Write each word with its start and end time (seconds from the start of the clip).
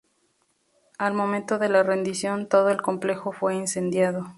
Al 0.97 1.13
momento 1.13 1.59
de 1.59 1.69
la 1.69 1.83
rendición, 1.83 2.49
todo 2.49 2.69
el 2.71 2.81
complejo 2.81 3.31
fue 3.31 3.55
incendiado. 3.55 4.25